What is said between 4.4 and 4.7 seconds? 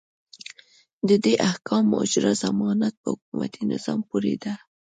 ده.